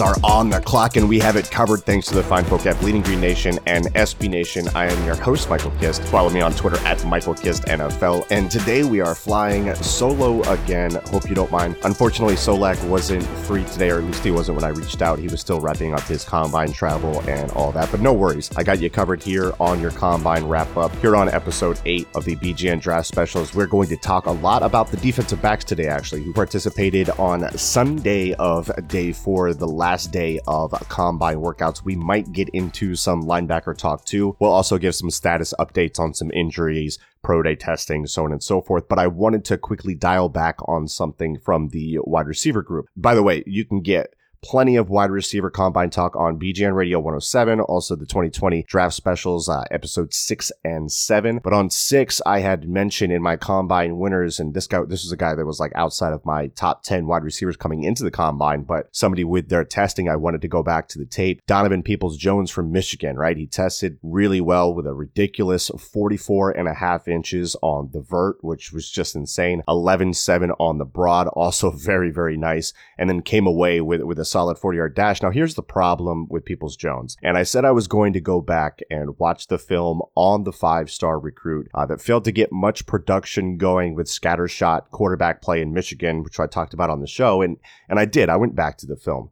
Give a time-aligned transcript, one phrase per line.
[0.00, 2.80] Are on the clock, and we have it covered thanks to the fine folk at
[2.80, 4.66] Bleeding Green Nation and SB Nation.
[4.74, 6.02] I am your host, Michael Kist.
[6.04, 8.26] Follow me on Twitter at Michael Kist NFL.
[8.30, 10.92] And today we are flying solo again.
[11.10, 11.76] Hope you don't mind.
[11.84, 15.18] Unfortunately, Solak wasn't free today, or at least he wasn't when I reached out.
[15.18, 17.90] He was still wrapping up his combine travel and all that.
[17.90, 18.50] But no worries.
[18.56, 20.94] I got you covered here on your combine wrap up.
[20.96, 24.62] Here on episode 8 of the BGN Draft Specials, we're going to talk a lot
[24.62, 29.89] about the defensive backs today, actually, who participated on Sunday of day four, the last
[30.12, 31.84] day of combine workouts.
[31.84, 34.36] We might get into some linebacker talk too.
[34.40, 38.42] We'll also give some status updates on some injuries, pro day testing, so on and
[38.42, 38.88] so forth.
[38.88, 42.86] But I wanted to quickly dial back on something from the wide receiver group.
[42.96, 46.98] By the way, you can get plenty of wide receiver combine talk on BGN Radio
[46.98, 51.40] 107, also the 2020 draft specials, uh, episode six and seven.
[51.42, 55.12] But on six, I had mentioned in my combine winners, and this guy, this was
[55.12, 58.10] a guy that was like outside of my top 10 wide receivers coming into the
[58.10, 61.44] combine, but somebody with their testing, I wanted to go back to the tape.
[61.46, 63.36] Donovan Peoples Jones from Michigan, right?
[63.36, 68.38] He tested really well with a ridiculous 44 and a half inches on the vert,
[68.42, 69.62] which was just insane.
[69.68, 72.72] 11 7 on the broad, also very, very nice.
[72.96, 75.22] And then came away with, with a solid 40 yard dash.
[75.22, 77.16] Now, here's the problem with Peoples Jones.
[77.22, 80.52] And I said I was going to go back and watch the film on the
[80.52, 85.60] five star recruit uh, that failed to get much production going with scattershot quarterback play
[85.60, 87.42] in Michigan, which I talked about on the show.
[87.42, 87.58] And,
[87.88, 88.28] and I did.
[88.28, 89.30] I went back to the film.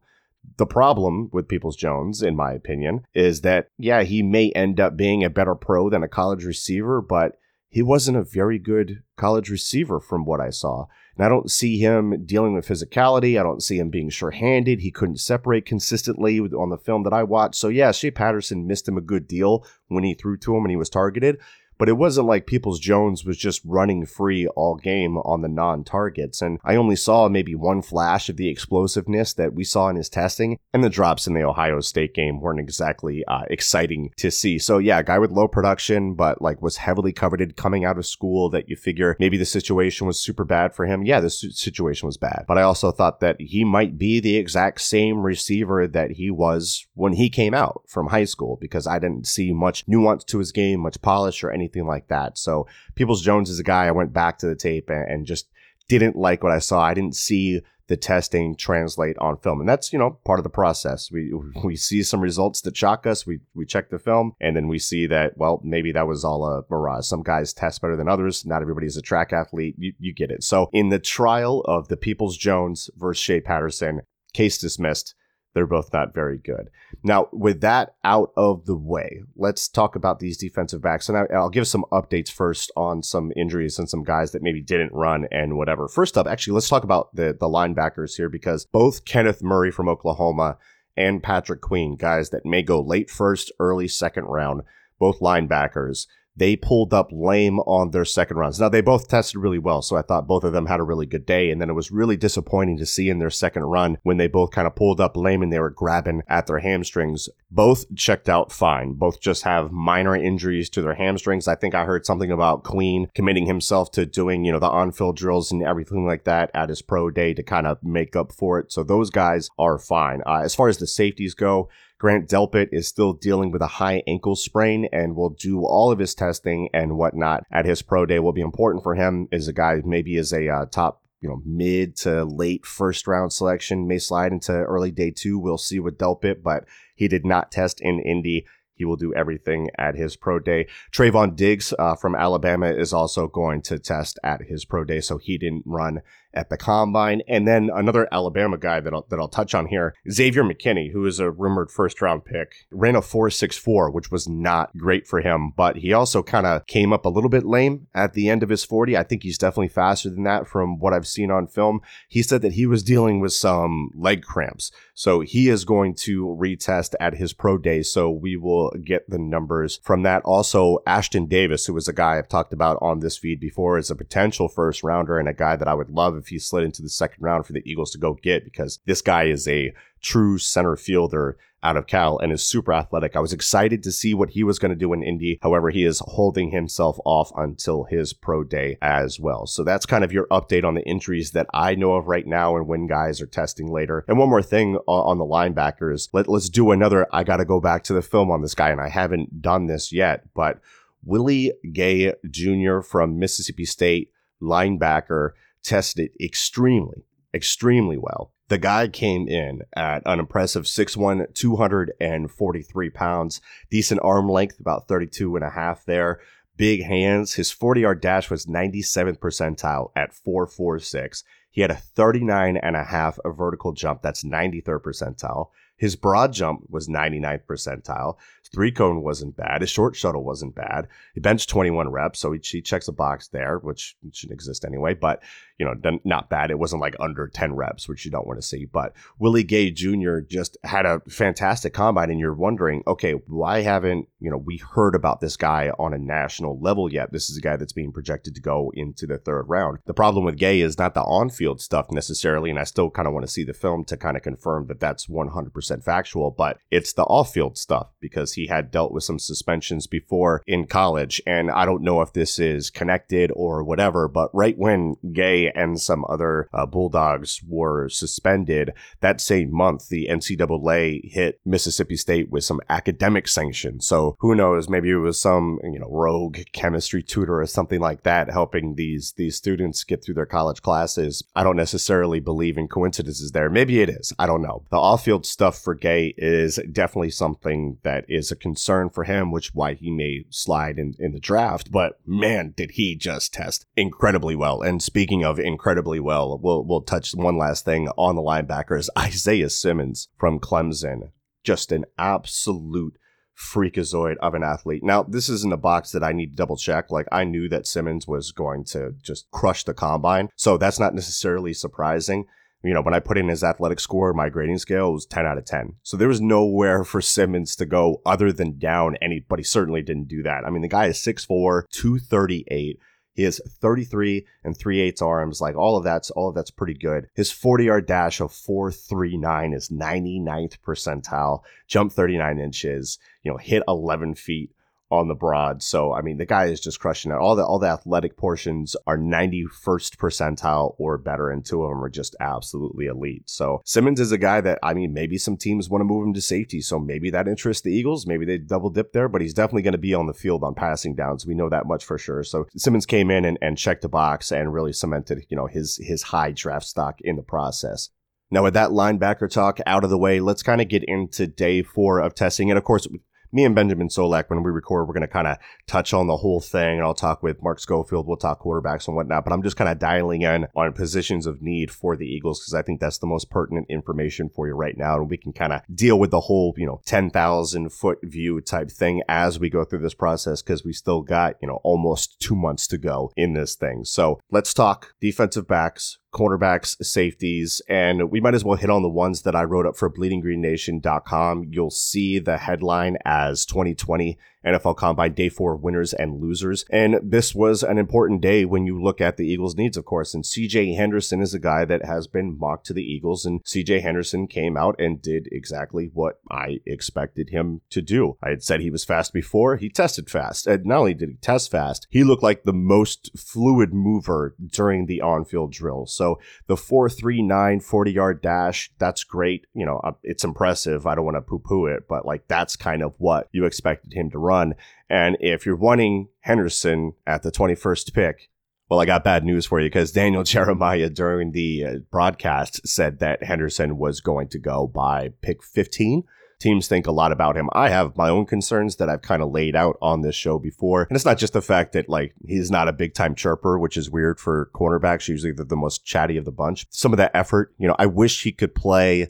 [0.57, 4.97] The problem with Peoples Jones, in my opinion, is that, yeah, he may end up
[4.97, 7.37] being a better pro than a college receiver, but
[7.69, 10.87] he wasn't a very good college receiver from what I saw.
[11.15, 13.39] And I don't see him dealing with physicality.
[13.39, 14.79] I don't see him being sure handed.
[14.79, 17.55] He couldn't separate consistently on the film that I watched.
[17.55, 20.71] So, yeah, Shea Patterson missed him a good deal when he threw to him and
[20.71, 21.37] he was targeted
[21.79, 25.83] but it wasn't like Peoples Jones was just running free all game on the non
[25.83, 26.41] targets.
[26.41, 30.09] And I only saw maybe one flash of the explosiveness that we saw in his
[30.09, 34.59] testing, and the drops in the Ohio State game weren't exactly uh, exciting to see.
[34.59, 38.49] So, yeah, guy with low production, but like was heavily coveted coming out of school
[38.49, 41.05] that you figure maybe the situation was super bad for him.
[41.05, 42.43] Yeah, the situation was bad.
[42.47, 46.85] But I also thought that he might be the exact same receiver that he was
[46.93, 50.51] when he came out from high school because I didn't see much nuance to his
[50.51, 52.37] game, much polish or anything anything like that.
[52.37, 55.47] So Peoples Jones is a guy I went back to the tape and, and just
[55.87, 56.81] didn't like what I saw.
[56.81, 59.59] I didn't see the testing translate on film.
[59.59, 61.11] And that's, you know, part of the process.
[61.11, 63.25] We we see some results that shock us.
[63.25, 66.45] We we check the film and then we see that, well, maybe that was all
[66.45, 67.05] a mirage.
[67.05, 68.45] Some guys test better than others.
[68.45, 69.75] Not everybody is a track athlete.
[69.77, 70.43] You, you get it.
[70.43, 74.01] So in the trial of the Peoples Jones versus Shea Patterson,
[74.33, 75.15] case dismissed
[75.53, 76.69] they're both not very good.
[77.03, 81.09] Now, with that out of the way, let's talk about these defensive backs.
[81.09, 84.61] And I, will give some updates first on some injuries and some guys that maybe
[84.61, 85.87] didn't run and whatever.
[85.87, 89.89] First up, actually, let's talk about the, the linebackers here because both Kenneth Murray from
[89.89, 90.57] Oklahoma
[90.95, 94.61] and Patrick Queen, guys that may go late first, early second round,
[94.99, 96.07] both linebackers,
[96.39, 98.59] they pulled up lame on their second runs.
[98.59, 101.05] Now, they both tested really well, so I thought both of them had a really
[101.05, 101.51] good day.
[101.51, 104.51] And then it was really disappointing to see in their second run when they both
[104.51, 107.29] kind of pulled up lame and they were grabbing at their hamstrings.
[107.51, 108.93] Both checked out fine.
[108.93, 111.47] Both just have minor injuries to their hamstrings.
[111.47, 114.91] I think I heard something about Queen committing himself to doing, you know, the on
[114.91, 118.31] field drills and everything like that at his pro day to kind of make up
[118.31, 118.71] for it.
[118.71, 120.21] So those guys are fine.
[120.25, 121.69] Uh, as far as the safeties go,
[121.99, 125.99] Grant Delpit is still dealing with a high ankle sprain and will do all of
[125.99, 128.19] his testing and whatnot at his pro day.
[128.19, 131.41] Will be important for him is a guy maybe is a uh, top you know,
[131.45, 135.37] mid to late first round selection may slide into early day two.
[135.37, 136.65] We'll see with Delpit, but
[136.95, 138.45] he did not test in Indy.
[138.73, 140.67] He will do everything at his pro day.
[140.93, 145.17] Trevon Diggs uh, from Alabama is also going to test at his pro day, so
[145.17, 145.99] he didn't run
[146.33, 147.21] at the combine.
[147.27, 151.05] And then another Alabama guy that I'll, that I'll touch on here, Xavier McKinney, who
[151.05, 155.53] is a rumored first round pick, ran a 4.64, which was not great for him,
[155.55, 158.49] but he also kind of came up a little bit lame at the end of
[158.49, 158.95] his 40.
[158.95, 161.81] I think he's definitely faster than that from what I've seen on film.
[162.07, 164.71] He said that he was dealing with some leg cramps.
[164.93, 167.83] So he is going to retest at his pro day.
[167.83, 170.21] So we will get the numbers from that.
[170.23, 173.89] Also, Ashtyn Davis, who was a guy I've talked about on this feed before, is
[173.89, 176.81] a potential first rounder and a guy that I would love if he slid into
[176.81, 180.37] the second round for the Eagles to go get because this guy is a true
[180.37, 183.15] center fielder out of Cal and is super athletic.
[183.15, 185.39] I was excited to see what he was going to do in Indy.
[185.41, 189.45] However, he is holding himself off until his pro day as well.
[189.45, 192.55] So that's kind of your update on the injuries that I know of right now
[192.55, 194.05] and when guys are testing later.
[194.07, 197.07] And one more thing on the linebackers, let, let's do another.
[197.13, 199.67] I got to go back to the film on this guy, and I haven't done
[199.67, 200.59] this yet, but
[201.03, 202.81] Willie Gay Jr.
[202.81, 204.11] from Mississippi State
[204.41, 205.31] linebacker
[205.63, 208.33] tested extremely, extremely well.
[208.49, 215.35] The guy came in at an impressive 6'1, 243 pounds, decent arm length, about 32
[215.35, 216.19] and a half there.
[216.57, 217.35] Big hands.
[217.35, 221.23] His 40 yard dash was 97th percentile at 446.
[221.51, 224.01] He had a 39 and a half vertical jump.
[224.01, 225.49] That's 93rd percentile.
[225.79, 228.17] His broad jump was 99th percentile.
[228.51, 229.61] Three cone wasn't bad.
[229.61, 230.87] His short shuttle wasn't bad.
[231.13, 234.95] He benched 21 reps, so he, he checks a box there, which shouldn't exist anyway.
[234.95, 235.21] But
[235.59, 236.51] you know, not bad.
[236.51, 238.65] It wasn't like under 10 reps, which you don't want to see.
[238.65, 240.19] But Willie Gay Jr.
[240.19, 244.95] just had a fantastic combine, and you're wondering, okay, why haven't you know we heard
[244.95, 247.11] about this guy on a national level yet?
[247.11, 249.79] This is a guy that's being projected to go into the third round.
[249.85, 253.13] The problem with Gay is not the on-field stuff necessarily, and I still kind of
[253.13, 256.31] want to see the film to kind of confirm that that's 100% factual.
[256.31, 261.21] But it's the off-field stuff because he had dealt with some suspensions before in college.
[261.25, 265.79] And I don't know if this is connected or whatever, but right when Gay and
[265.79, 272.43] some other uh, Bulldogs were suspended, that same month, the NCAA hit Mississippi State with
[272.43, 273.85] some academic sanctions.
[273.87, 274.69] So who knows?
[274.69, 279.13] Maybe it was some, you know, rogue chemistry tutor or something like that helping these,
[279.17, 281.23] these students get through their college classes.
[281.35, 283.49] I don't necessarily believe in coincidences there.
[283.49, 284.13] Maybe it is.
[284.19, 284.63] I don't know.
[284.69, 289.31] The off field stuff for Gay is definitely something that is a concern for him,
[289.31, 291.71] which why he may slide in, in the draft.
[291.71, 294.61] But man, did he just test incredibly well.
[294.61, 298.89] And speaking of incredibly well, we'll we'll touch one last thing on the linebackers.
[298.97, 301.11] Isaiah Simmons from Clemson,
[301.43, 302.97] just an absolute
[303.39, 304.83] freakazoid of an athlete.
[304.83, 306.91] Now, this isn't a box that I need to double check.
[306.91, 310.29] Like, I knew that Simmons was going to just crush the combine.
[310.35, 312.25] So that's not necessarily surprising
[312.63, 315.37] you know, when I put in his athletic score, my grading scale was 10 out
[315.37, 315.75] of 10.
[315.83, 319.81] So there was nowhere for Simmons to go other than down any, but he certainly
[319.81, 320.45] didn't do that.
[320.45, 322.79] I mean, the guy is 6'4, 238.
[323.13, 325.41] He has 33 and 3 eighths arms.
[325.41, 327.07] Like all of that's all of that's pretty good.
[327.15, 331.41] His 40 yard dash of 439 is 99th percentile.
[331.67, 332.97] Jump 39 inches.
[333.23, 334.51] You know, hit 11 feet
[334.91, 335.61] on the broad.
[335.61, 337.15] So I mean, the guy is just crushing it.
[337.15, 341.83] All the all the athletic portions are 91st percentile or better, and two of them
[341.83, 343.29] are just absolutely elite.
[343.29, 346.13] So Simmons is a guy that I mean, maybe some teams want to move him
[346.13, 348.07] to safety, so maybe that interests the Eagles.
[348.07, 350.55] Maybe they double dip there, but he's definitely going to be on the field on
[350.55, 351.25] passing downs.
[351.25, 352.23] We know that much for sure.
[352.23, 355.77] So Simmons came in and, and checked the box and really cemented, you know, his
[355.81, 357.89] his high draft stock in the process.
[358.31, 361.63] Now, with that linebacker talk out of the way, let's kind of get into day
[361.63, 362.51] four of testing.
[362.51, 362.87] And of course,
[363.31, 366.17] me and Benjamin Solak, when we record, we're going to kind of touch on the
[366.17, 366.77] whole thing.
[366.77, 368.07] And I'll talk with Mark Schofield.
[368.07, 369.23] We'll talk quarterbacks and whatnot.
[369.23, 372.53] But I'm just kind of dialing in on positions of need for the Eagles because
[372.53, 374.95] I think that's the most pertinent information for you right now.
[374.95, 378.71] And we can kind of deal with the whole, you know, 10,000 foot view type
[378.71, 382.35] thing as we go through this process because we still got, you know, almost two
[382.35, 383.85] months to go in this thing.
[383.85, 388.89] So let's talk defensive backs, cornerbacks, safeties, and we might as well hit on the
[388.89, 391.45] ones that I wrote up for bleedinggreennation.com.
[391.49, 396.65] You'll see the headline as 2020 NFL Combine Day 4 winners and losers.
[396.71, 400.13] And this was an important day when you look at the Eagles' needs, of course.
[400.13, 403.81] And CJ Henderson is a guy that has been mocked to the Eagles, and CJ
[403.81, 408.17] Henderson came out and did exactly what I expected him to do.
[408.23, 410.47] I had said he was fast before, he tested fast.
[410.47, 414.85] And not only did he test fast, he looked like the most fluid mover during
[414.85, 415.85] the on field drill.
[415.85, 419.47] So the 439 40 yard dash, that's great.
[419.53, 420.87] You know, uh, it's impressive.
[420.87, 423.93] I don't want to poo poo it, but like that's kind of what you expected
[423.93, 424.53] him to run run.
[424.89, 428.29] And if you're wanting Henderson at the 21st pick,
[428.69, 432.99] well, I got bad news for you because Daniel Jeremiah during the uh, broadcast said
[432.99, 436.03] that Henderson was going to go by pick 15.
[436.39, 437.49] teams think a lot about him.
[437.53, 440.83] I have my own concerns that I've kind of laid out on this show before.
[440.83, 443.75] And it's not just the fact that like he's not a big time chirper, which
[443.75, 445.07] is weird for cornerbacks.
[445.07, 446.67] Usually they're the most chatty of the bunch.
[446.69, 449.09] Some of that effort, you know, I wish he could play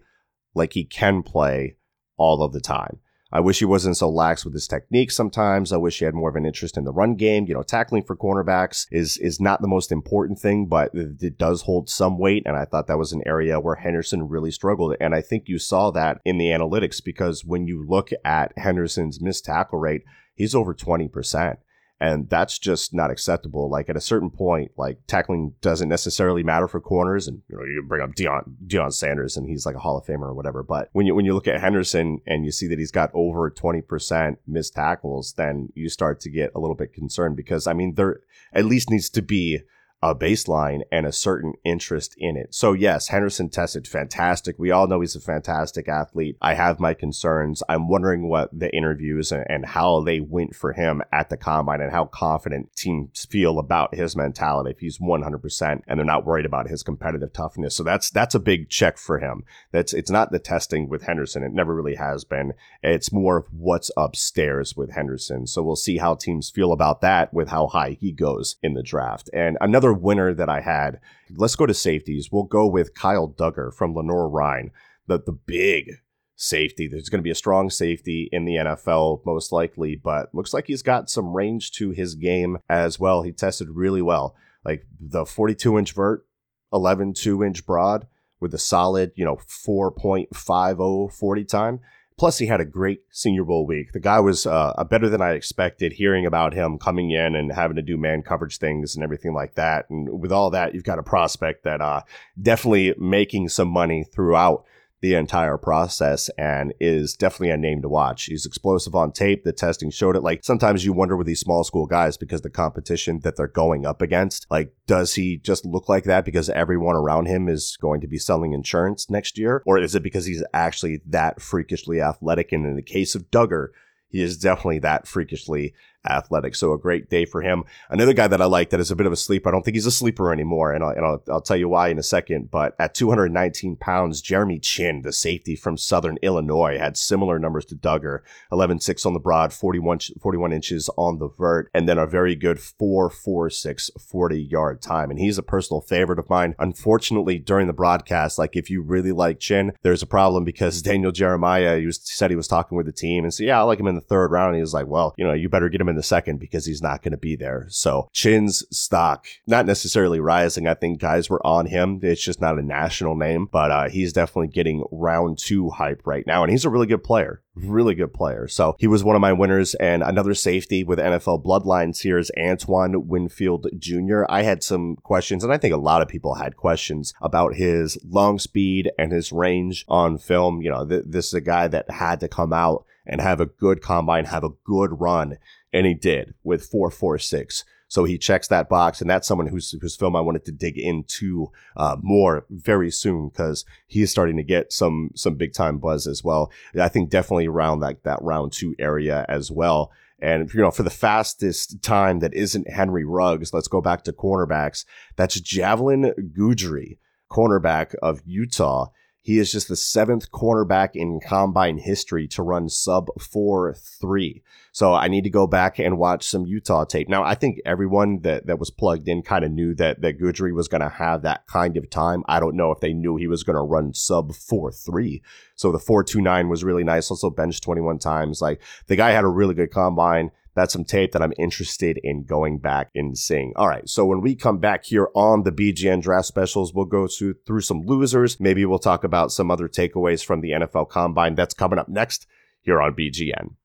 [0.56, 1.76] like he can play
[2.18, 3.00] all of the time.
[3.32, 5.72] I wish he wasn't so lax with his technique sometimes.
[5.72, 7.46] I wish he had more of an interest in the run game.
[7.46, 11.62] You know, tackling for cornerbacks is is not the most important thing, but it does
[11.62, 12.44] hold some weight.
[12.46, 14.96] And I thought that was an area where Henderson really struggled.
[15.00, 19.22] And I think you saw that in the analytics because when you look at Henderson's
[19.22, 21.58] missed tackle rate, he's over 20%
[22.02, 23.70] and that's just not acceptable.
[23.70, 27.64] Like at a certain point, like tackling doesn't necessarily matter for corners, and you know
[27.64, 30.64] you bring up Deion Deion Sanders, and he's like a Hall of Famer or whatever.
[30.64, 33.50] But when you when you look at Henderson and you see that he's got over
[33.50, 37.74] twenty percent missed tackles, then you start to get a little bit concerned because I
[37.74, 38.22] mean there
[38.54, 39.60] at least needs to be
[40.02, 42.54] a baseline and a certain interest in it.
[42.54, 44.58] So yes, Henderson tested fantastic.
[44.58, 46.38] We all know he's a fantastic athlete.
[46.42, 47.62] I have my concerns.
[47.68, 51.92] I'm wondering what the interviews and, how they went for him at the combine and
[51.92, 56.70] how confident teams feel about his mentality if he's 100% and they're not worried about
[56.70, 57.76] his competitive toughness.
[57.76, 59.44] So that's that's a big check for him.
[59.72, 61.44] That's it's not the testing with Henderson.
[61.44, 62.54] It never really has been.
[62.82, 65.46] It's more of what's upstairs with Henderson.
[65.46, 68.84] So we'll see how teams feel about that with how high he goes in the
[68.84, 69.30] draft.
[69.34, 71.00] And another another winner that I had.
[71.36, 72.30] Let's go to safeties.
[72.32, 74.72] We'll go with Kyle Dugger from Lenoir-Rhyne,
[75.08, 76.02] the the big
[76.36, 76.88] safety.
[76.88, 80.68] There's going to be a strong safety in the NFL, most likely, but looks like
[80.68, 83.24] he's got some range to his game as well.
[83.24, 84.36] He tested really well.
[84.64, 86.26] Like the 42 inch vert,
[86.72, 88.08] 11 2 inch broad
[88.40, 91.80] with a solid, you know, 4.50 40 time.
[92.20, 93.94] Plus, he had a great Senior Bowl week.
[93.94, 95.94] The guy was uh, better than I expected.
[95.94, 99.56] Hearing about him coming in and having to do man coverage things and everything like
[99.56, 102.02] that, and with all that, you've got a prospect that uh,
[102.40, 104.66] definitely making some money throughout
[105.02, 108.26] the entire process and is definitely a name to watch.
[108.26, 109.44] He's explosive on tape.
[109.44, 110.24] The testing showed it.
[110.24, 113.86] Like sometimes you wonder with these small school guys because the competition that they're going
[113.86, 118.02] up against, like, does he just look like that because everyone around him is going
[118.02, 119.64] to be selling insurance next year?
[119.66, 122.52] Or is it because he's actually that freakishly athletic?
[122.52, 123.70] And in the case of Dugger,
[124.10, 125.74] he is definitely that freakishly
[126.08, 126.56] athletic.
[126.56, 127.64] So a great day for him.
[127.90, 129.50] Another guy that I like that is a bit of a sleeper.
[129.50, 131.90] I don't think he's a sleeper anymore, and I'll, and I'll, I'll tell you why
[131.90, 132.52] in a second.
[132.52, 137.76] But at 219 pounds, Jeremy Chinn, the safety from Southern Illinois, had similar numbers to
[137.76, 138.20] Dugger
[138.52, 142.58] 11.6 on the broad, 41, 41 inches on the vert, and then a very good
[142.58, 145.10] 4.46 40 yard time.
[145.10, 146.56] And he's a personal favorite of mine.
[146.60, 151.12] Unfortunately, during the broadcast, like if you really like Chinn, there's a problem because Daniel
[151.12, 153.80] Jeremiah he was, said he was talking with the team and said, Yeah, I like
[153.80, 154.50] him in the third round.
[154.50, 156.66] And he was like, Well, you know, you better get him in the second because
[156.66, 157.66] he's not going to be there.
[157.70, 160.68] So Chinn's stock, not necessarily rising.
[160.68, 162.00] I think guys were on him.
[162.02, 166.26] It's just not a national name, but uh, he's definitely getting round two hype right
[166.26, 166.44] now.
[166.44, 168.48] And he's a really good player, really good player.
[168.48, 169.76] So he was one of my winners.
[169.76, 174.24] And another safety with NFL bloodlines here is Antoine Winfield Jr.
[174.30, 177.98] I had some questions, and I think a lot of people had questions about his
[178.08, 180.62] long speed and his range on film.
[180.62, 183.46] You know, th- this is a guy that had to come out and have a
[183.46, 185.38] good combine, have a good run.
[185.72, 187.64] And he did with 446.
[187.90, 190.78] So he checks that box, and that's someone whose whose film I wanted to dig
[190.78, 196.06] into uh, more very soon because he's starting to get some some big time buzz
[196.06, 196.52] as well.
[196.80, 199.92] I think definitely around that that round two area as well.
[200.22, 204.14] And you know, for the fastest time that isn't Henry Ruggs, let's go back to
[204.14, 204.86] cornerbacks.
[205.16, 206.98] That's Javelin Guidry,
[207.32, 208.88] cornerback of Utah.
[209.22, 214.44] He is just the seventh cornerback in combine history to run sub 4 3.
[214.72, 217.10] So I need to go back and watch some Utah tape.
[217.10, 220.54] Now, I think everyone that, that was plugged in kind of knew that, that Guidry
[220.54, 222.24] was going to have that kind of time.
[222.28, 225.22] I don't know if they knew he was going to run sub 4 3.
[225.56, 227.12] So the 4.29 was really nice.
[227.12, 228.42] Also, bench 21 times.
[228.42, 232.26] Like the guy had a really good combine that's some tape that I'm interested in
[232.26, 233.54] going back and seeing.
[233.56, 237.08] All right, so when we come back here on the BGN draft specials, we'll go
[237.08, 238.40] through, through some losers.
[238.40, 241.36] Maybe we'll talk about some other takeaways from the NFL Combine.
[241.36, 242.28] That's coming up next
[242.62, 243.56] here on BGN.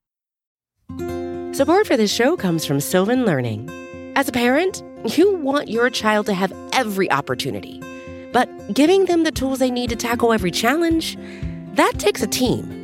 [1.55, 3.69] Support for this show comes from Sylvan Learning.
[4.17, 4.83] As a parent,
[5.17, 7.83] you want your child to have every opportunity,
[8.33, 11.17] but giving them the tools they need to tackle every challenge,
[11.75, 12.84] that takes a team.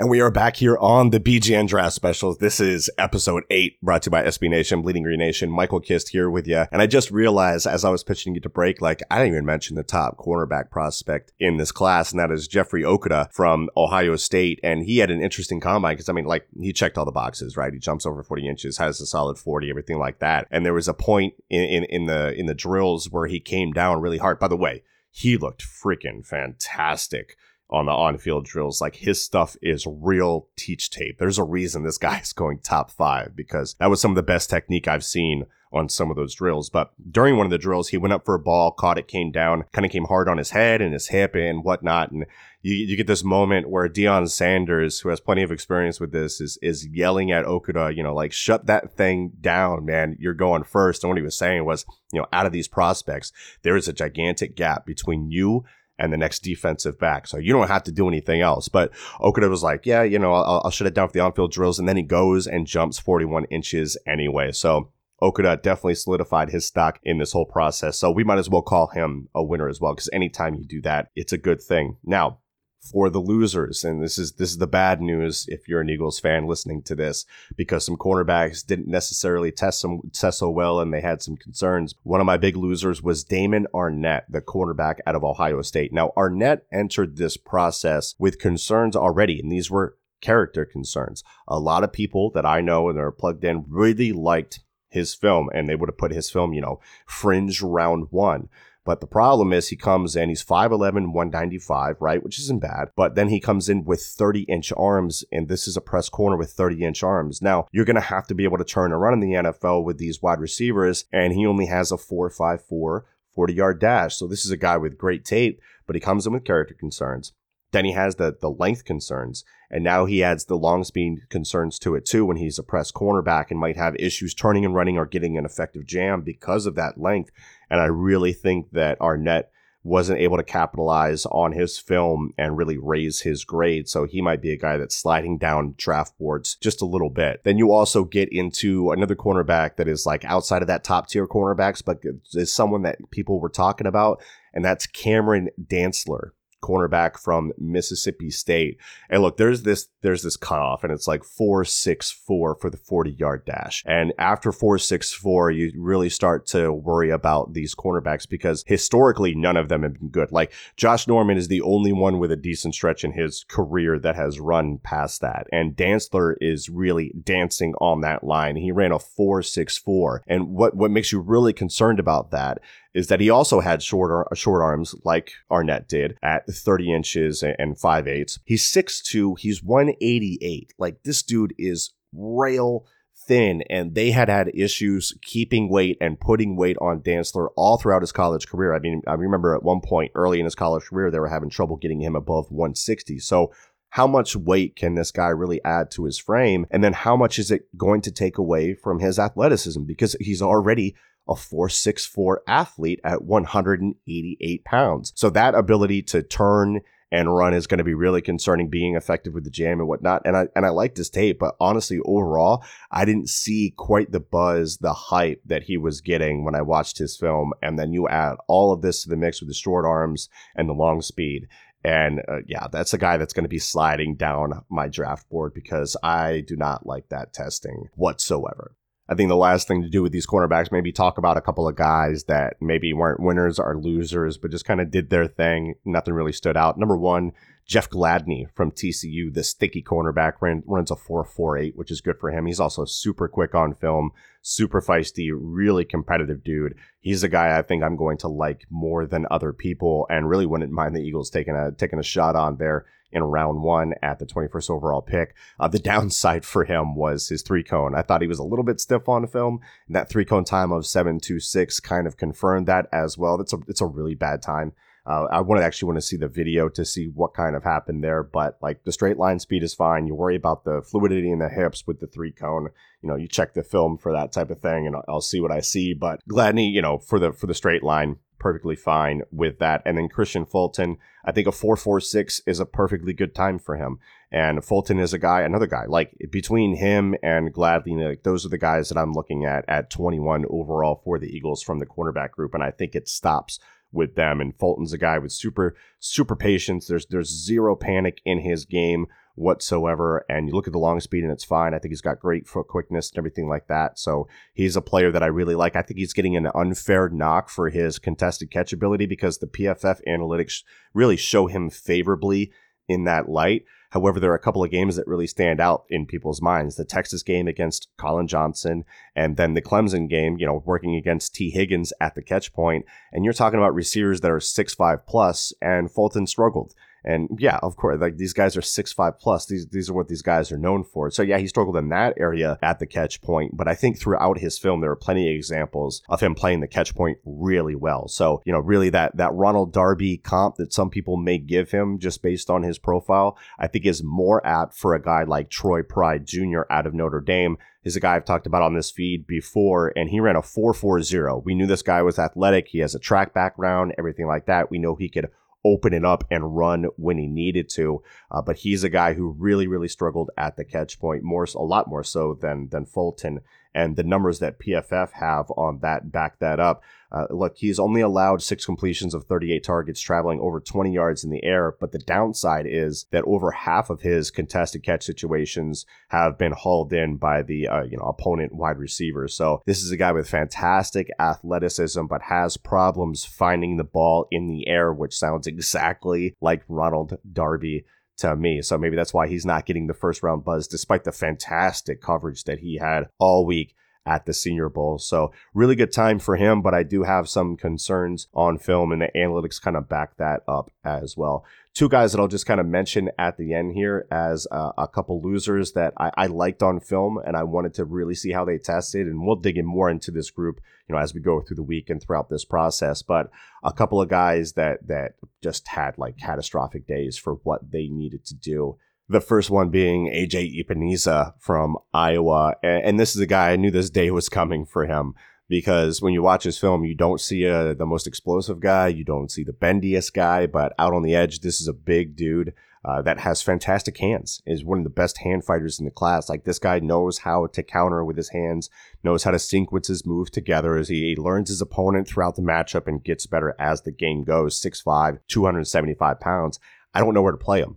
[0.00, 2.38] And we are back here on the BGN Draft Specials.
[2.38, 5.50] This is episode eight, brought to you by SB Nation, Bleeding Green Nation.
[5.50, 6.66] Michael Kist here with you.
[6.70, 9.44] And I just realized as I was pitching you to break, like I didn't even
[9.44, 14.14] mention the top cornerback prospect in this class, and that is Jeffrey Okudah from Ohio
[14.14, 14.60] State.
[14.62, 17.56] And he had an interesting combine because I mean, like he checked all the boxes,
[17.56, 17.72] right?
[17.72, 20.46] He jumps over 40 inches, has a solid 40, everything like that.
[20.52, 23.72] And there was a point in, in, in the in the drills where he came
[23.72, 24.38] down really hard.
[24.38, 27.36] By the way, he looked freaking fantastic
[27.70, 28.80] on the on-field drills.
[28.80, 31.18] Like his stuff is real teach tape.
[31.18, 34.22] There's a reason this guy is going top five because that was some of the
[34.22, 36.70] best technique I've seen on some of those drills.
[36.70, 39.30] But during one of the drills, he went up for a ball, caught it, came
[39.30, 42.10] down, kind of came hard on his head and his hip and whatnot.
[42.10, 42.24] And
[42.62, 46.40] you, you get this moment where Deion Sanders, who has plenty of experience with this,
[46.40, 50.16] is is yelling at Okudah, you know, like shut that thing down, man.
[50.18, 51.04] You're going first.
[51.04, 53.32] And what he was saying was, you know, out of these prospects,
[53.62, 55.64] there is a gigantic gap between you
[55.98, 57.26] and the next defensive back.
[57.26, 58.68] So you don't have to do anything else.
[58.68, 61.52] But Okudah was like, yeah, you know, I'll, I'll shut it down for the on-field
[61.52, 61.78] drills.
[61.78, 64.52] And then he goes and jumps 41 inches anyway.
[64.52, 67.98] So Okudah definitely solidified his stock in this whole process.
[67.98, 70.80] So we might as well call him a winner as well, because anytime you do
[70.82, 71.96] that, it's a good thing.
[72.04, 72.38] Now,
[72.80, 73.84] for the losers.
[73.84, 76.94] And this is this is the bad news if you're an Eagles fan listening to
[76.94, 77.24] this,
[77.56, 81.94] because some cornerbacks didn't necessarily test some test so well and they had some concerns.
[82.02, 85.92] One of my big losers was Damon Arnette, the cornerback out of Ohio State.
[85.92, 91.22] Now Arnette entered this process with concerns already, and these were character concerns.
[91.46, 94.60] A lot of people that I know and are plugged in really liked
[94.90, 98.48] his film and they would have put his film, you know, fringe round one.
[98.88, 102.24] But the problem is he comes in, he's 5'11, 195, right?
[102.24, 102.88] Which isn't bad.
[102.96, 106.38] But then he comes in with 30 inch arms, and this is a press corner
[106.38, 107.42] with 30 inch arms.
[107.42, 109.84] Now, you're going to have to be able to turn and run in the NFL
[109.84, 113.02] with these wide receivers, and he only has a 4'5'4
[113.34, 114.16] 40 yard dash.
[114.16, 117.34] So this is a guy with great tape, but he comes in with character concerns.
[117.72, 121.78] Then he has the the length concerns, and now he adds the long speed concerns
[121.80, 122.24] to it too.
[122.24, 125.44] When he's a press cornerback and might have issues turning and running or getting an
[125.44, 127.30] effective jam because of that length.
[127.70, 129.44] And I really think that Arnette
[129.84, 133.88] wasn't able to capitalize on his film and really raise his grade.
[133.88, 137.42] So he might be a guy that's sliding down draft boards just a little bit.
[137.44, 141.26] Then you also get into another cornerback that is like outside of that top tier
[141.26, 141.98] cornerbacks, but
[142.34, 146.30] is someone that people were talking about, and that's Cameron Dantzler
[146.62, 148.78] cornerback from Mississippi State.
[149.08, 152.76] And look, there's this there's this cutoff, and it's like four six four for the
[152.76, 153.82] forty yard dash.
[153.86, 159.34] And after four six four, you really start to worry about these cornerbacks because historically
[159.34, 160.32] none of them have been good.
[160.32, 164.16] Like Josh Norman is the only one with a decent stretch in his career that
[164.16, 168.56] has run past that, and Dantzler is really dancing on that line.
[168.56, 172.58] He ran a four six four, and what what makes you really concerned about that
[172.98, 177.78] is that he also had short, short arms like Arnette did at 30 inches and
[177.78, 178.40] 5 eighths.
[178.44, 180.74] He's 6'2, he's 188.
[180.78, 182.86] Like this dude is rail
[183.28, 188.02] thin and they had had issues keeping weight and putting weight on Dantzler all throughout
[188.02, 188.74] his college career.
[188.74, 191.50] I mean, I remember at one point early in his college career, they were having
[191.50, 193.20] trouble getting him above 160.
[193.20, 193.52] So
[193.90, 196.66] how much weight can this guy really add to his frame?
[196.72, 199.84] And then how much is it going to take away from his athleticism?
[199.84, 200.96] Because he's already
[201.28, 205.12] a 464 athlete at 188 pounds.
[205.14, 209.32] So that ability to turn and run is going to be really concerning being effective
[209.32, 210.22] with the jam and whatnot.
[210.24, 214.20] And I and I like this tape, but honestly, overall, I didn't see quite the
[214.20, 217.52] buzz, the hype that he was getting when I watched his film.
[217.62, 220.68] And then you add all of this to the mix with the short arms and
[220.68, 221.48] the long speed.
[221.84, 225.54] And uh, yeah, that's a guy that's going to be sliding down my draft board
[225.54, 228.74] because I do not like that testing whatsoever.
[229.08, 231.66] I think the last thing to do with these cornerbacks, maybe talk about a couple
[231.66, 235.76] of guys that maybe weren't winners or losers, but just kind of did their thing.
[235.84, 236.78] Nothing really stood out.
[236.78, 237.32] Number one,
[237.68, 242.30] Jeff Gladney from TCU, the sticky cornerback, ran, runs a 4.48, which is good for
[242.30, 242.46] him.
[242.46, 246.74] He's also super quick on film, super feisty, really competitive dude.
[246.98, 250.46] He's a guy I think I'm going to like more than other people, and really
[250.46, 254.18] wouldn't mind the Eagles taking a taking a shot on there in round one at
[254.18, 255.34] the 21st overall pick.
[255.60, 257.94] Uh, the downside for him was his three cone.
[257.94, 260.72] I thought he was a little bit stiff on film, and that three cone time
[260.72, 263.36] of 7.26 kind of confirmed that as well.
[263.36, 264.72] That's a it's a really bad time.
[265.08, 267.64] Uh, I want to actually want to see the video to see what kind of
[267.64, 270.06] happened there, but like the straight line speed is fine.
[270.06, 272.68] You worry about the fluidity in the hips with the three cone.
[273.00, 275.40] You know, you check the film for that type of thing, and I'll, I'll see
[275.40, 275.94] what I see.
[275.94, 279.82] But Gladney, you know, for the for the straight line, perfectly fine with that.
[279.84, 283.98] And then Kristian Fulton, I think a 446 is a perfectly good time for him.
[284.30, 288.50] And Fulton is a guy, another guy, like between him and Gladney, like those are
[288.50, 292.32] the guys that I'm looking at at 21 overall for the Eagles from the cornerback
[292.32, 292.54] group.
[292.54, 293.58] And I think it stops
[293.92, 294.40] with them.
[294.40, 296.86] And Fulton's a guy with super super patience.
[296.86, 299.06] There's there's zero panic in his game
[299.38, 300.24] whatsoever.
[300.28, 301.72] And you look at the long speed and it's fine.
[301.72, 303.98] I think he's got great foot quickness and everything like that.
[303.98, 305.76] So he's a player that I really like.
[305.76, 310.00] I think he's getting an unfair knock for his contested catch ability because the PFF
[310.06, 312.50] analytics really show him favorably
[312.88, 313.64] in that light.
[313.90, 316.76] However, there are a couple of games that really stand out in people's minds.
[316.76, 318.84] The Texas game against Collin Johnson,
[319.16, 322.84] and then the Clemson game, you know, working against Tee Higgins at the catch point.
[323.12, 326.74] And you're talking about receivers that are six five plus, and Fulton struggled.
[327.04, 329.46] And yeah, of course, like these guys are six five plus.
[329.46, 331.10] These these are what these guys are known for.
[331.10, 333.56] So yeah, he struggled in that area at the catch point.
[333.56, 336.68] But I think throughout his film, there are plenty of examples of him playing the
[336.68, 338.08] catch point really well.
[338.08, 341.98] So you know, really that that Ronald Darby comp that some people may give him
[341.98, 345.82] just based on his profile, I think is more apt for a guy like Troy
[345.82, 346.62] Pride Jr.
[346.70, 350.10] out of Notre Dame is a guy I've talked about on this feed before, and
[350.10, 351.44] he ran a 4.40.
[351.44, 352.68] We knew this guy was athletic.
[352.68, 354.70] He has a track background, everything like that.
[354.70, 355.28] We know he could
[355.64, 358.02] open it up and run when he needed to.
[358.30, 361.62] Uh, but he's a guy who really, really struggled at the catch point, more a
[361.62, 363.40] lot more so than than Fulton
[363.74, 366.82] and the numbers that PFF have on that back that up.
[367.10, 371.30] Uh, look, he's only allowed six completions of 38 targets, traveling over 20 yards in
[371.30, 371.74] the air.
[371.80, 376.92] But the downside is that over half of his contested catch situations have been hauled
[376.92, 379.34] in by the uh, you know opponent wide receivers.
[379.34, 384.46] So this is a guy with fantastic athleticism, but has problems finding the ball in
[384.46, 387.84] the air, which sounds exactly like Ronald Darby
[388.18, 388.62] to me.
[388.62, 392.44] So maybe that's why he's not getting the first round buzz, despite the fantastic coverage
[392.44, 393.74] that he had all week
[394.08, 394.98] at the Senior Bowl.
[394.98, 399.02] So really good time for him, but I do have some concerns on film, and
[399.02, 401.44] the analytics kind of back that up as well.
[401.74, 404.88] Two guys that I'll just kind of mention at the end here as uh, a
[404.88, 408.46] couple losers that I, I liked on film, and I wanted to really see how
[408.46, 411.42] they tested, and we'll dig in more into this group, you know, as we go
[411.42, 413.02] through the week and throughout this process.
[413.02, 413.30] But
[413.62, 418.24] a couple of guys that that just had like catastrophic days for what they needed
[418.24, 422.54] to do the first one being AJ Epenesa from Iowa.
[422.62, 425.14] And, this is a guy I knew this day was coming for him
[425.48, 429.04] because when you watch his film, you don't see a, the most explosive guy, you
[429.04, 432.52] don't see the bendiest guy, but out on the edge, this is a big dude.
[432.84, 436.28] Uh, that has fantastic hands is one of the best hand fighters in the class
[436.28, 438.70] like this guy knows how to counter with his hands
[439.02, 442.40] knows how to sequence his move together as he, he learns his opponent throughout the
[442.40, 446.60] matchup and gets better as the game goes 6'5 275 pounds
[446.94, 447.76] i don't know where to play him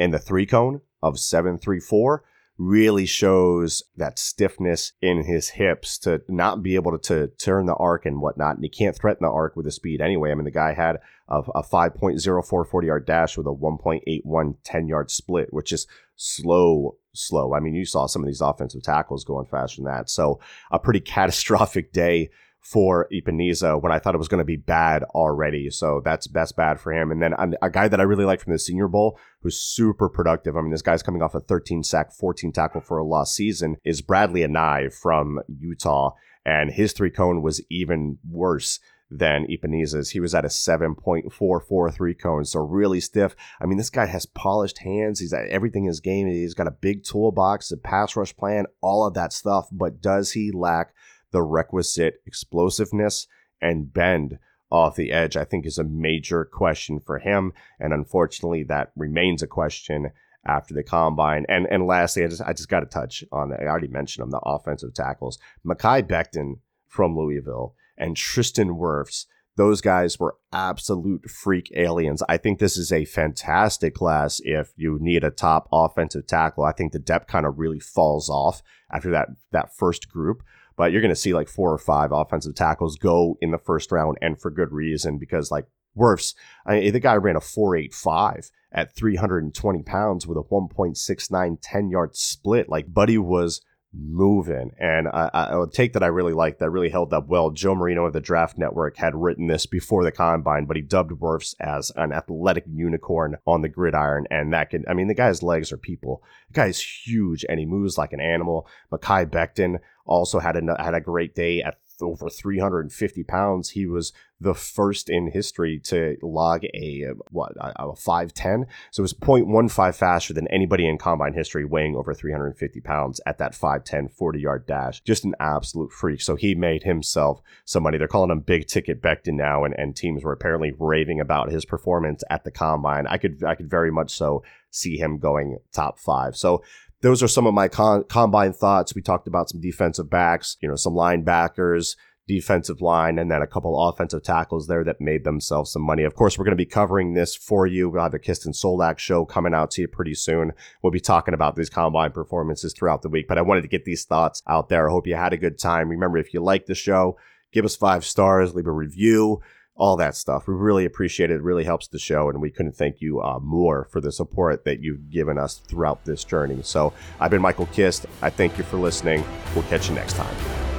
[0.00, 2.24] and the three cone of 734
[2.56, 7.74] really shows that stiffness in his hips to not be able to, to turn the
[7.74, 8.56] arc and whatnot.
[8.56, 10.30] And he can't threaten the arc with the speed anyway.
[10.30, 10.96] I mean, the guy had
[11.28, 15.86] a, a 5.04 40 yard dash with a 1.81 10 yard split, which is
[16.16, 17.54] slow, slow.
[17.54, 20.10] I mean, you saw some of these offensive tackles going faster than that.
[20.10, 22.30] So a pretty catastrophic day
[22.60, 25.70] for Epenesa when I thought it was going to be bad already.
[25.70, 27.10] So that's that's bad for him.
[27.10, 30.56] And then a guy that I really like from the Senior Bowl, who's super productive.
[30.56, 33.76] I mean, this guy's coming off a 13 sack, 14 tackle for a lost season,
[33.84, 36.12] is Bradlee Anae from Utah,
[36.44, 38.78] and his three cone was even worse
[39.10, 40.10] than Epenesa's.
[40.10, 43.34] He was at a 7.443 cone, so really stiff.
[43.60, 45.18] I mean, this guy has polished hands.
[45.18, 46.28] He's at everything in his game.
[46.28, 49.68] He's got a big toolbox, a pass rush plan, all of that stuff.
[49.72, 50.94] But does he lack
[51.32, 53.26] the requisite explosiveness
[53.60, 54.38] and bend
[54.70, 57.52] off the edge, I think is a major question for him.
[57.78, 60.10] And unfortunately, that remains a question
[60.46, 61.44] after the combine.
[61.48, 64.30] And and lastly, I just I just got to touch on I already mentioned them,
[64.30, 65.38] the offensive tackles.
[65.66, 69.26] Mekhi Becton from Louisville and Tristan Wirfs.
[69.56, 72.22] Those guys were absolute freak aliens.
[72.28, 76.64] I think this is a fantastic class if you need a top offensive tackle.
[76.64, 80.42] I think the depth kind of really falls off after that that first group.
[80.80, 83.92] But you're going to see like four or five offensive tackles go in the first
[83.92, 88.50] round and for good reason because like Wirfs, I mean, the guy ran a 4.85
[88.72, 92.70] at 320 pounds with a 1.69 10 yard split.
[92.70, 93.60] Like Buddy was
[93.92, 94.70] moving.
[94.78, 97.50] And I, I, a take that I really liked that really held up well.
[97.50, 101.10] Joe Marino of the Draft Network had written this before the combine, but he dubbed
[101.12, 104.26] Wirfs as an athletic unicorn on the gridiron.
[104.30, 106.22] And that can, I mean, the guy's legs are people.
[106.48, 108.68] The guy's huge and he moves like an animal.
[108.92, 109.80] Mekhi Becton
[110.10, 113.70] also had a, had a great day at over 350 pounds.
[113.70, 118.66] He was the first in history to log a what a 510.
[118.90, 123.38] So it was 0.15 faster than anybody in combine history weighing over 350 pounds at
[123.38, 125.00] that 510 40 yard dash.
[125.02, 126.22] Just an absolute freak.
[126.22, 127.98] So he made himself some money.
[127.98, 131.64] They're calling him Big Ticket Becton now, and, and teams were apparently raving about his
[131.64, 133.06] performance at the combine.
[133.06, 136.36] I could I could very much so see him going top five.
[136.36, 136.62] So
[137.02, 138.94] those are some of my con- combine thoughts.
[138.94, 141.96] We talked about some defensive backs, you know, some linebackers,
[142.28, 146.04] defensive line, and then a couple offensive tackles there that made themselves some money.
[146.04, 147.88] Of course, we're going to be covering this for you.
[147.88, 150.52] We'll have Kist and Solak show coming out to you pretty soon.
[150.82, 153.84] We'll be talking about these combine performances throughout the week, but I wanted to get
[153.84, 154.88] these thoughts out there.
[154.88, 155.88] I hope you had a good time.
[155.88, 157.16] Remember, if you like the show,
[157.52, 159.40] give us five stars, leave a review
[159.80, 160.46] all that stuff.
[160.46, 161.36] We really appreciate it.
[161.36, 164.64] It really helps the show, and we couldn't thank you uh, more for the support
[164.66, 166.60] that you've given us throughout this journey.
[166.62, 168.06] So I've been Michael Kist.
[168.20, 169.24] I thank you for listening.
[169.54, 170.69] We'll catch you next time.